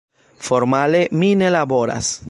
Formale 0.47 1.03
mi 1.21 1.31
ne 1.43 1.53
laboras. 1.59 2.13